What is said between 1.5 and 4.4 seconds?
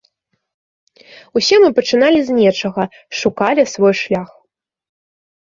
мы пачыналі з нечага, шукалі свой шлях.